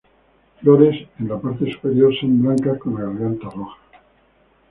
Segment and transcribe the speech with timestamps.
[0.59, 3.77] Flores en la parte superior, son blancas con la garganta roja.